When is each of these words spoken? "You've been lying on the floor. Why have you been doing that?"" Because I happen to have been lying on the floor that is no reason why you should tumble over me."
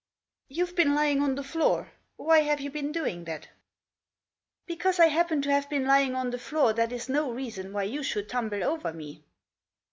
"You've 0.57 0.75
been 0.75 0.95
lying 0.95 1.21
on 1.21 1.35
the 1.35 1.43
floor. 1.43 1.91
Why 2.15 2.39
have 2.39 2.59
you 2.59 2.71
been 2.71 2.91
doing 2.91 3.25
that?"" 3.25 3.49
Because 4.65 4.99
I 4.99 5.05
happen 5.09 5.43
to 5.43 5.51
have 5.51 5.69
been 5.69 5.85
lying 5.85 6.15
on 6.15 6.31
the 6.31 6.39
floor 6.39 6.73
that 6.73 6.91
is 6.91 7.07
no 7.07 7.31
reason 7.31 7.71
why 7.71 7.83
you 7.83 8.01
should 8.01 8.27
tumble 8.27 8.63
over 8.63 8.91
me." 8.93 9.23